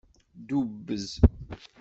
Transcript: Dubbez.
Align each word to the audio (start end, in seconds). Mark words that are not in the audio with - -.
Dubbez. 0.47 1.05